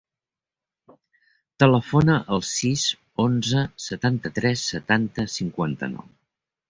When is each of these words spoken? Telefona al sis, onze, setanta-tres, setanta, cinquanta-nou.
Telefona 1.63 2.15
al 2.37 2.41
sis, 2.51 2.85
onze, 3.25 3.63
setanta-tres, 3.89 4.65
setanta, 4.75 5.27
cinquanta-nou. 5.39 6.09